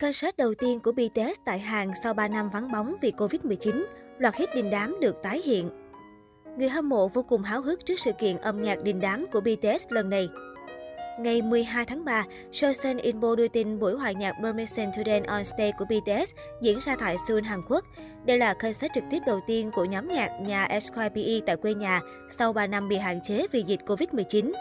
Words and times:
Concert 0.00 0.36
đầu 0.36 0.54
tiên 0.54 0.80
của 0.80 0.92
BTS 0.92 1.40
tại 1.44 1.58
Hàn 1.58 1.90
sau 2.02 2.14
3 2.14 2.28
năm 2.28 2.50
vắng 2.50 2.72
bóng 2.72 2.94
vì 3.00 3.12
Covid-19, 3.16 3.84
loạt 4.18 4.36
hit 4.36 4.54
đình 4.54 4.70
đám 4.70 5.00
được 5.00 5.22
tái 5.22 5.42
hiện. 5.44 5.70
Người 6.58 6.68
hâm 6.68 6.88
mộ 6.88 7.08
vô 7.08 7.22
cùng 7.22 7.42
háo 7.42 7.62
hức 7.62 7.86
trước 7.86 8.00
sự 8.00 8.12
kiện 8.12 8.36
âm 8.36 8.62
nhạc 8.62 8.82
đình 8.82 9.00
đám 9.00 9.26
của 9.32 9.40
BTS 9.40 9.86
lần 9.88 10.10
này. 10.10 10.28
Ngày 11.20 11.42
12 11.42 11.84
tháng 11.84 12.04
3, 12.04 12.24
Chosen 12.52 12.98
Inbo 12.98 13.36
đưa 13.36 13.48
tin 13.48 13.78
buổi 13.78 13.92
hòa 13.92 14.12
nhạc 14.12 14.32
Permission 14.42 14.86
to 14.96 15.02
Dance 15.06 15.28
on 15.28 15.44
Stage 15.44 15.72
của 15.78 15.84
BTS 15.84 16.32
diễn 16.62 16.78
ra 16.86 16.96
tại 16.96 17.16
Seoul, 17.28 17.44
Hàn 17.44 17.60
Quốc. 17.68 17.84
Đây 18.24 18.38
là 18.38 18.54
concert 18.54 18.92
trực 18.94 19.04
tiếp 19.10 19.22
đầu 19.26 19.40
tiên 19.46 19.70
của 19.74 19.84
nhóm 19.84 20.08
nhạc 20.08 20.30
nhà 20.40 20.68
SYPE 20.80 21.40
tại 21.46 21.56
quê 21.56 21.74
nhà 21.74 22.00
sau 22.38 22.52
3 22.52 22.66
năm 22.66 22.88
bị 22.88 22.96
hạn 22.96 23.20
chế 23.22 23.46
vì 23.52 23.62
dịch 23.62 23.80
Covid-19. 23.86 24.52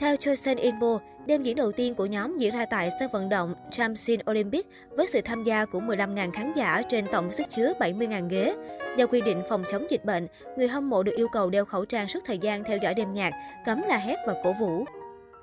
Theo 0.00 0.16
Chosen 0.16 0.58
Inbo, 0.58 0.98
đêm 1.26 1.42
diễn 1.42 1.56
đầu 1.56 1.72
tiên 1.72 1.94
của 1.94 2.06
nhóm 2.06 2.38
diễn 2.38 2.54
ra 2.54 2.66
tại 2.66 2.90
sân 3.00 3.10
vận 3.12 3.28
động 3.28 3.54
Chamsin 3.70 4.20
Olympic 4.30 4.66
với 4.90 5.06
sự 5.12 5.20
tham 5.20 5.44
gia 5.44 5.64
của 5.64 5.80
15.000 5.80 6.30
khán 6.30 6.52
giả 6.56 6.82
trên 6.88 7.04
tổng 7.12 7.32
sức 7.32 7.46
chứa 7.50 7.72
70.000 7.78 8.28
ghế. 8.28 8.54
Do 8.96 9.06
quy 9.06 9.20
định 9.20 9.42
phòng 9.48 9.64
chống 9.70 9.86
dịch 9.90 10.04
bệnh, 10.04 10.26
người 10.56 10.68
hâm 10.68 10.90
mộ 10.90 11.02
được 11.02 11.12
yêu 11.16 11.28
cầu 11.32 11.50
đeo 11.50 11.64
khẩu 11.64 11.84
trang 11.84 12.08
suốt 12.08 12.20
thời 12.26 12.38
gian 12.38 12.64
theo 12.64 12.78
dõi 12.82 12.94
đêm 12.94 13.12
nhạc, 13.12 13.32
cấm 13.66 13.82
la 13.88 13.96
hét 13.96 14.16
và 14.26 14.34
cổ 14.44 14.52
vũ. 14.60 14.84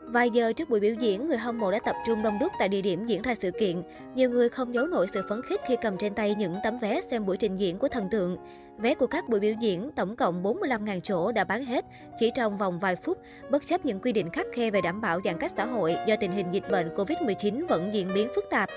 Vài 0.00 0.30
giờ 0.30 0.52
trước 0.52 0.70
buổi 0.70 0.80
biểu 0.80 0.94
diễn, 0.94 1.28
người 1.28 1.38
hâm 1.38 1.58
mộ 1.58 1.70
đã 1.70 1.78
tập 1.78 1.96
trung 2.06 2.22
đông 2.22 2.38
đúc 2.40 2.52
tại 2.58 2.68
địa 2.68 2.82
điểm 2.82 3.06
diễn 3.06 3.22
ra 3.22 3.34
sự 3.42 3.50
kiện. 3.60 3.82
Nhiều 4.14 4.30
người 4.30 4.48
không 4.48 4.74
giấu 4.74 4.86
nổi 4.86 5.06
sự 5.14 5.22
phấn 5.28 5.42
khích 5.42 5.60
khi 5.68 5.76
cầm 5.82 5.96
trên 5.96 6.14
tay 6.14 6.34
những 6.34 6.54
tấm 6.64 6.78
vé 6.78 7.00
xem 7.10 7.26
buổi 7.26 7.36
trình 7.36 7.56
diễn 7.56 7.78
của 7.78 7.88
thần 7.88 8.08
tượng. 8.10 8.36
Vé 8.78 8.94
của 8.94 9.06
các 9.06 9.28
buổi 9.28 9.40
biểu 9.40 9.52
diễn, 9.60 9.90
tổng 9.96 10.16
cộng 10.16 10.42
45.000 10.42 11.00
chỗ 11.00 11.32
đã 11.32 11.44
bán 11.44 11.64
hết 11.64 11.84
chỉ 12.18 12.30
trong 12.34 12.56
vòng 12.56 12.78
vài 12.78 12.96
phút, 12.96 13.18
bất 13.50 13.66
chấp 13.66 13.86
những 13.86 14.00
quy 14.00 14.12
định 14.12 14.30
khắc 14.30 14.46
khe 14.54 14.70
về 14.70 14.80
đảm 14.80 15.00
bảo 15.00 15.20
giãn 15.24 15.38
cách 15.38 15.52
xã 15.56 15.66
hội 15.66 15.96
do 16.06 16.16
tình 16.20 16.32
hình 16.32 16.46
dịch 16.52 16.70
bệnh 16.70 16.94
Covid-19 16.94 17.66
vẫn 17.66 17.90
diễn 17.94 18.08
biến 18.14 18.28
phức 18.34 18.44
tạp. 18.50 18.68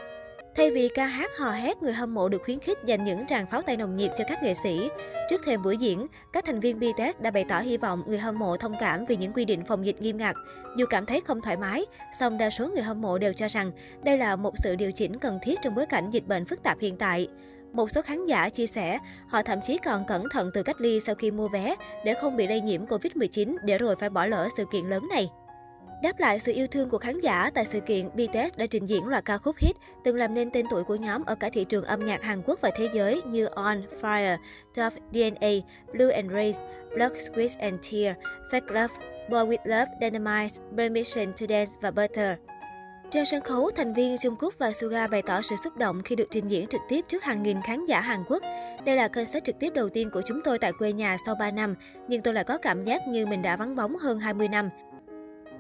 Thay 0.56 0.72
vì 0.72 0.90
ca 0.96 1.06
hát 1.06 1.32
hò 1.38 1.52
hét, 1.52 1.84
người 1.84 1.94
hâm 1.94 2.14
mộ 2.14 2.30
được 2.30 2.42
khuyến 2.46 2.60
khích 2.60 2.78
dành 2.86 3.06
những 3.06 3.28
tràng 3.28 3.46
pháo 3.52 3.62
tay 3.62 3.78
nồng 3.78 3.96
nhiệt 3.96 4.12
cho 4.18 4.24
các 4.28 4.44
nghệ 4.44 4.54
sĩ. 4.64 4.90
Trước 5.30 5.42
thềm 5.46 5.64
buổi 5.64 5.78
diễn, 5.78 6.08
các 6.34 6.46
thành 6.46 6.60
viên 6.60 6.80
BTS 6.80 7.22
đã 7.22 7.32
bày 7.32 7.46
tỏ 7.50 7.60
hy 7.60 7.78
vọng 7.78 8.04
người 8.08 8.18
hâm 8.18 8.40
mộ 8.40 8.58
thông 8.58 8.76
cảm 8.80 9.06
vì 9.06 9.18
những 9.18 9.34
quy 9.34 9.46
định 9.46 9.66
phòng 9.66 9.86
dịch 9.86 10.02
nghiêm 10.02 10.18
ngặt. 10.18 10.36
Dù 10.78 10.86
cảm 10.90 11.06
thấy 11.06 11.22
không 11.22 11.42
thoải 11.42 11.58
mái, 11.58 11.86
song 12.20 12.38
đa 12.38 12.50
số 12.50 12.68
người 12.68 12.84
hâm 12.84 13.02
mộ 13.02 13.18
đều 13.18 13.34
cho 13.34 13.48
rằng 13.48 13.72
đây 14.04 14.18
là 14.18 14.36
một 14.36 14.54
sự 14.64 14.76
điều 14.76 14.92
chỉnh 14.92 15.20
cần 15.20 15.40
thiết 15.44 15.60
trong 15.62 15.76
bối 15.76 15.86
cảnh 15.86 16.10
dịch 16.10 16.28
bệnh 16.28 16.46
phức 16.46 16.64
tạp 16.64 16.80
hiện 16.80 16.98
tại. 16.98 17.28
Một 17.74 17.92
số 17.92 18.02
khán 18.02 18.26
giả 18.26 18.50
chia 18.50 18.68
sẻ, 18.68 19.00
họ 19.28 19.42
thậm 19.42 19.60
chí 19.62 19.78
còn 19.86 20.06
cẩn 20.06 20.30
thận 20.30 20.52
từ 20.54 20.64
cách 20.64 20.82
ly 20.82 21.00
sau 21.06 21.16
khi 21.16 21.32
mua 21.32 21.48
vé 21.48 21.76
để 22.06 22.14
không 22.14 22.38
bị 22.38 22.48
lây 22.48 22.62
nhiễm 22.62 22.86
Covid-19 22.86 23.56
để 23.66 23.78
rồi 23.78 23.96
phải 23.96 24.10
bỏ 24.10 24.26
lỡ 24.26 24.50
sự 24.58 24.66
kiện 24.72 24.86
lớn 24.86 25.08
này. 25.10 25.30
Đáp 26.04 26.20
lại 26.20 26.40
sự 26.40 26.52
yêu 26.52 26.68
thương 26.68 26.90
của 26.90 26.98
khán 26.98 27.20
giả, 27.20 27.52
tại 27.54 27.66
sự 27.66 27.80
kiện, 27.80 28.10
BTS 28.14 28.58
đã 28.58 28.66
trình 28.66 28.86
diễn 28.86 29.08
loạt 29.08 29.26
ca 29.26 29.38
khúc 29.38 29.56
hit 29.58 29.76
từng 30.04 30.16
làm 30.16 30.34
nên 30.34 30.52
tên 30.52 30.66
tuổi 30.70 30.84
của 30.84 30.96
nhóm 30.96 31.24
ở 31.26 31.36
cả 31.36 31.50
thị 31.54 31.64
trường 31.64 31.84
âm 31.84 32.06
nhạc 32.06 32.22
Hàn 32.22 32.42
Quốc 32.46 32.62
và 32.62 32.72
thế 32.76 32.90
giới 32.94 33.22
như 33.22 33.46
On, 33.46 33.82
Fire, 34.02 34.38
Tough, 34.76 34.94
DNA, 35.12 35.52
Blue 35.94 36.14
and 36.14 36.32
Race, 36.32 36.60
Blood, 36.96 37.12
Squeeze 37.12 37.60
and 37.60 37.76
Tear, 37.92 38.16
Fake 38.52 38.74
Love, 38.74 38.94
Boy 39.30 39.40
With 39.40 39.66
Love, 39.66 39.92
Dynamite, 40.02 40.56
Permission 40.78 41.34
to 41.34 41.46
Dance 41.50 41.72
và 41.82 41.92
Butter. 41.92 42.38
Trên 43.12 43.26
sân 43.26 43.42
khấu, 43.42 43.72
thành 43.76 43.94
viên 43.94 44.18
Trung 44.18 44.36
Quốc 44.40 44.54
và 44.60 44.72
Suga 44.72 45.08
bày 45.08 45.22
tỏ 45.22 45.42
sự 45.42 45.56
xúc 45.64 45.78
động 45.78 46.02
khi 46.04 46.16
được 46.16 46.28
trình 46.32 46.48
diễn 46.48 46.68
trực 46.68 46.82
tiếp 46.90 47.06
trước 47.08 47.24
hàng 47.24 47.44
nghìn 47.44 47.62
khán 47.62 47.86
giả 47.86 48.02
Hàn 48.02 48.24
Quốc. 48.28 48.44
Đây 48.86 48.96
là 48.96 49.08
concert 49.08 49.44
trực 49.44 49.60
tiếp 49.60 49.74
đầu 49.76 49.90
tiên 49.90 50.10
của 50.14 50.22
chúng 50.26 50.42
tôi 50.44 50.60
tại 50.60 50.72
quê 50.74 50.92
nhà 50.92 51.18
sau 51.26 51.36
3 51.36 51.52
năm, 51.52 51.76
nhưng 52.08 52.22
tôi 52.22 52.34
lại 52.34 52.44
có 52.44 52.58
cảm 52.58 52.84
giác 52.84 53.08
như 53.08 53.26
mình 53.26 53.42
đã 53.42 53.56
vắng 53.56 53.76
bóng 53.76 53.98
hơn 53.98 54.20
20 54.20 54.48
năm. 54.48 54.70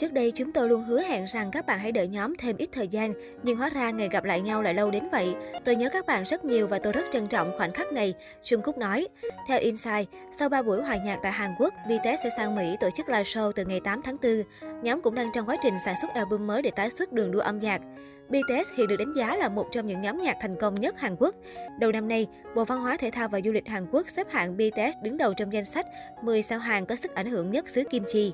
Trước 0.02 0.14
đây 0.14 0.32
chúng 0.36 0.52
tôi 0.52 0.70
luôn 0.70 0.84
hứa 0.84 1.02
hẹn 1.02 1.26
rằng 1.26 1.52
các 1.52 1.66
bạn 1.66 1.80
hãy 1.80 1.92
đợi 1.92 2.08
nhóm 2.08 2.36
thêm 2.38 2.58
ít 2.58 2.70
thời 2.72 2.88
gian, 2.88 3.14
nhưng 3.44 3.58
hóa 3.58 3.70
ra 3.70 3.92
ngày 3.92 4.10
gặp 4.10 4.24
lại 4.24 4.42
nhau 4.42 4.62
lại 4.62 4.74
lâu 4.74 4.92
đến 4.92 5.10
vậy. 5.12 5.36
Tôi 5.66 5.76
nhớ 5.76 5.90
các 5.94 6.06
bạn 6.06 6.24
rất 6.24 6.46
nhiều 6.46 6.68
và 6.68 6.80
tôi 6.80 6.94
rất 6.94 7.06
trân 7.12 7.28
trọng 7.28 7.52
khoảnh 7.58 7.74
khắc 7.74 7.92
này, 7.92 8.14
Trung 8.44 8.62
Cúc 8.62 8.78
nói. 8.78 9.08
Theo 9.48 9.60
Inside, 9.60 10.06
sau 10.40 10.50
3 10.50 10.62
buổi 10.62 10.82
hòa 10.82 10.98
nhạc 11.06 11.20
tại 11.24 11.32
Hàn 11.32 11.52
Quốc, 11.60 11.74
BTS 11.86 12.24
sẽ 12.24 12.30
sang 12.38 12.56
Mỹ 12.56 12.76
tổ 12.80 12.90
chức 12.96 13.10
live 13.10 13.24
show 13.24 13.52
từ 13.52 13.66
ngày 13.66 13.80
8 13.80 14.02
tháng 14.02 14.18
4. 14.24 14.44
Nhóm 14.84 15.02
cũng 15.02 15.16
đang 15.16 15.30
trong 15.34 15.50
quá 15.50 15.58
trình 15.64 15.74
sản 15.86 15.96
xuất 16.02 16.14
album 16.14 16.48
mới 16.48 16.62
để 16.62 16.72
tái 16.72 16.90
xuất 16.90 17.14
đường 17.14 17.32
đua 17.32 17.42
âm 17.42 17.60
nhạc. 17.60 17.82
BTS 18.30 18.72
hiện 18.78 18.88
được 18.88 18.98
đánh 18.98 19.14
giá 19.14 19.36
là 19.36 19.50
một 19.50 19.68
trong 19.72 19.88
những 19.88 20.02
nhóm 20.02 20.22
nhạc 20.22 20.38
thành 20.42 20.56
công 20.56 20.80
nhất 20.80 21.00
Hàn 21.00 21.16
Quốc. 21.20 21.36
Đầu 21.80 21.92
năm 21.92 22.08
nay, 22.08 22.28
Bộ 22.56 22.66
Văn 22.66 22.80
hóa 22.80 22.98
Thể 22.98 23.12
thao 23.12 23.28
và 23.28 23.40
Du 23.46 23.52
lịch 23.52 23.68
Hàn 23.68 23.88
Quốc 23.92 24.10
xếp 24.10 24.28
hạng 24.30 24.58
BTS 24.58 25.04
đứng 25.04 25.18
đầu 25.18 25.34
trong 25.34 25.54
danh 25.54 25.66
sách 25.66 25.86
10 26.24 26.42
sao 26.42 26.60
hàng 26.60 26.86
có 26.86 26.96
sức 26.96 27.16
ảnh 27.16 27.28
hưởng 27.28 27.52
nhất 27.52 27.70
xứ 27.70 27.84
Kim 27.90 28.04
Chi. 28.08 28.34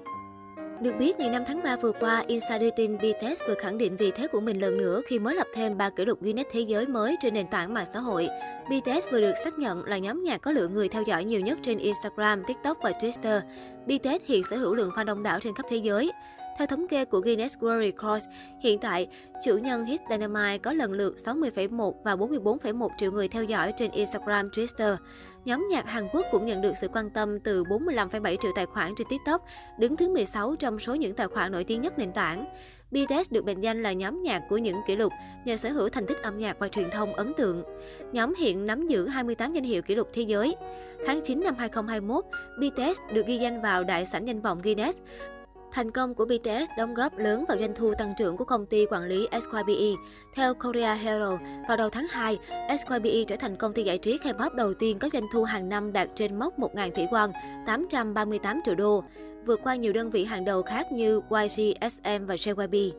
Được 0.82 0.94
biết, 1.00 1.20
ngày 1.20 1.30
5 1.30 1.44
tháng 1.48 1.64
3 1.64 1.76
vừa 1.76 1.92
qua, 1.92 2.24
Insider 2.28 2.70
tin 2.76 2.98
BTS 2.98 3.42
vừa 3.48 3.54
khẳng 3.54 3.78
định 3.78 3.98
vị 3.98 4.12
thế 4.16 4.28
của 4.28 4.40
mình 4.40 4.60
lần 4.60 4.78
nữa 4.78 5.02
khi 5.08 5.20
mới 5.20 5.36
lập 5.36 5.48
thêm 5.54 5.78
3 5.78 5.90
kỷ 5.90 6.06
lục 6.06 6.22
Guinness 6.22 6.50
Thế 6.52 6.62
giới 6.62 6.88
mới 6.88 7.16
trên 7.22 7.34
nền 7.34 7.48
tảng 7.48 7.74
mạng 7.74 7.88
xã 7.94 8.00
hội. 8.00 8.28
BTS 8.66 9.12
vừa 9.12 9.22
được 9.22 9.34
xác 9.44 9.60
nhận 9.60 9.86
là 9.86 9.98
nhóm 9.98 10.24
nhạc 10.24 10.42
có 10.42 10.52
lượng 10.52 10.74
người 10.74 10.90
theo 10.90 11.02
dõi 11.02 11.24
nhiều 11.24 11.40
nhất 11.40 11.60
trên 11.62 11.78
Instagram, 11.78 12.44
TikTok 12.48 12.78
và 12.84 12.92
Twitter. 12.92 13.42
BTS 13.86 14.26
hiện 14.26 14.44
sở 14.50 14.58
hữu 14.58 14.76
lượng 14.76 14.92
fan 14.96 15.06
đông 15.06 15.24
đảo 15.24 15.40
trên 15.40 15.54
khắp 15.56 15.66
thế 15.70 15.78
giới. 15.78 16.12
Theo 16.58 16.68
thống 16.68 16.88
kê 16.88 17.06
của 17.06 17.20
Guinness 17.20 17.58
World 17.58 17.82
Records, 17.82 18.26
hiện 18.60 18.80
tại, 18.80 19.08
chủ 19.46 19.58
nhân 19.58 19.86
Hit 19.86 20.00
Dynamite 20.10 20.58
có 20.58 20.74
lần 20.74 20.92
lượt 20.92 21.16
60,1 21.26 21.94
và 22.04 22.16
44,1 22.16 22.90
triệu 22.98 23.12
người 23.12 23.28
theo 23.28 23.44
dõi 23.44 23.74
trên 23.78 23.92
Instagram, 23.92 24.50
Twitter. 24.50 24.96
Nhóm 25.48 25.68
nhạc 25.70 25.86
Hàn 25.86 26.08
Quốc 26.14 26.26
cũng 26.32 26.46
nhận 26.46 26.62
được 26.62 26.74
sự 26.82 26.88
quan 26.88 27.10
tâm 27.10 27.40
từ 27.40 27.64
45,7 27.64 28.36
triệu 28.36 28.52
tài 28.56 28.66
khoản 28.66 28.94
trên 28.98 29.08
TikTok, 29.10 29.46
đứng 29.80 29.98
thứ 29.98 30.10
16 30.10 30.56
trong 30.56 30.80
số 30.80 30.96
những 30.96 31.16
tài 31.16 31.28
khoản 31.28 31.52
nổi 31.52 31.64
tiếng 31.64 31.82
nhất 31.82 32.00
nền 32.00 32.12
tảng. 32.12 32.46
BTS 32.92 33.32
được 33.32 33.46
mệnh 33.46 33.62
danh 33.62 33.84
là 33.84 33.94
nhóm 33.94 34.24
nhạc 34.24 34.42
của 34.50 34.58
những 34.58 34.76
kỷ 34.88 34.96
lục 34.96 35.14
nhờ 35.46 35.58
sở 35.58 35.70
hữu 35.70 35.90
thành 35.90 36.06
tích 36.06 36.22
âm 36.22 36.38
nhạc 36.38 36.60
và 36.60 36.68
truyền 36.68 36.90
thông 36.92 37.14
ấn 37.14 37.34
tượng. 37.34 37.64
Nhóm 38.12 38.34
hiện 38.34 38.66
nắm 38.68 38.88
giữ 38.88 39.08
28 39.08 39.54
danh 39.54 39.64
hiệu 39.64 39.82
kỷ 39.82 39.96
lục 39.96 40.10
thế 40.14 40.22
giới. 40.22 40.56
Tháng 41.06 41.22
9 41.24 41.44
năm 41.44 41.56
2021, 41.58 42.26
BTS 42.60 43.14
được 43.14 43.28
ghi 43.28 43.38
danh 43.38 43.62
vào 43.62 43.84
đại 43.84 44.06
sảnh 44.06 44.28
danh 44.28 44.42
vọng 44.42 44.62
Guinness. 44.64 44.98
Thành 45.78 45.92
công 45.92 46.14
của 46.14 46.26
BTS 46.26 46.70
đóng 46.78 46.94
góp 46.94 47.18
lớn 47.18 47.46
vào 47.48 47.58
doanh 47.60 47.76
thu 47.76 47.94
tăng 47.98 48.14
trưởng 48.18 48.38
của 48.38 48.46
công 48.46 48.66
ty 48.66 48.86
quản 48.86 49.04
lý 49.04 49.28
SYBE. 49.32 50.02
Theo 50.36 50.54
Korea 50.54 50.94
Herald, 50.94 51.40
vào 51.68 51.78
đầu 51.78 51.90
tháng 51.90 52.08
2, 52.10 52.38
SYBE 52.80 53.24
trở 53.28 53.36
thành 53.36 53.56
công 53.56 53.74
ty 53.74 53.84
giải 53.84 53.98
trí 53.98 54.18
K-pop 54.18 54.56
đầu 54.56 54.74
tiên 54.74 55.00
có 55.00 55.10
doanh 55.14 55.26
thu 55.34 55.44
hàng 55.44 55.70
năm 55.70 55.94
đạt 55.94 56.10
trên 56.16 56.40
mốc 56.40 56.60
1.000 56.60 56.92
tỷ 56.92 57.06
won, 57.06 57.32
838 57.66 58.62
triệu 58.66 58.76
đô, 58.76 59.04
vượt 59.46 59.60
qua 59.64 59.76
nhiều 59.76 59.94
đơn 59.94 60.10
vị 60.12 60.26
hàng 60.26 60.46
đầu 60.46 60.64
khác 60.64 60.92
như 60.92 61.22
YG, 61.30 61.74
SM 61.82 62.26
và 62.26 62.36
JYP. 62.36 62.92